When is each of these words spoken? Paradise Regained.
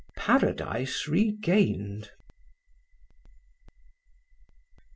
Paradise 0.15 1.07
Regained. 1.07 2.09